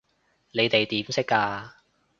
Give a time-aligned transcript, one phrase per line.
[0.51, 1.69] 你哋點識㗎？